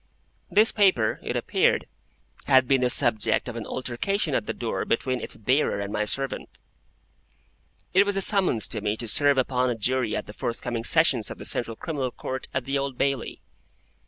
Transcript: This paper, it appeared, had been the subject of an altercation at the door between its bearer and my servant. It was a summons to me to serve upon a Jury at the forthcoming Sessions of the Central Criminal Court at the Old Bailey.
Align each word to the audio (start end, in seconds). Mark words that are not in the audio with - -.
This 0.49 0.71
paper, 0.71 1.19
it 1.21 1.35
appeared, 1.37 1.85
had 2.45 2.67
been 2.67 2.81
the 2.81 2.89
subject 2.89 3.47
of 3.47 3.55
an 3.55 3.67
altercation 3.67 4.33
at 4.33 4.47
the 4.47 4.51
door 4.53 4.83
between 4.83 5.21
its 5.21 5.37
bearer 5.37 5.79
and 5.79 5.93
my 5.93 6.05
servant. 6.05 6.59
It 7.93 8.03
was 8.03 8.17
a 8.17 8.21
summons 8.21 8.67
to 8.69 8.81
me 8.81 8.97
to 8.97 9.07
serve 9.07 9.37
upon 9.37 9.69
a 9.69 9.75
Jury 9.75 10.15
at 10.15 10.25
the 10.25 10.33
forthcoming 10.33 10.83
Sessions 10.85 11.29
of 11.29 11.37
the 11.37 11.45
Central 11.45 11.75
Criminal 11.75 12.09
Court 12.09 12.47
at 12.51 12.65
the 12.65 12.79
Old 12.79 12.97
Bailey. 12.97 13.41